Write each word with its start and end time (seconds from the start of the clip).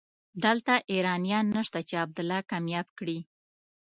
دلته 0.43 0.73
ايرانيان 0.91 1.45
نشته 1.57 1.79
چې 1.87 1.95
عبدالله 2.03 2.39
کامياب 2.51 2.87
کړي. 2.97 3.19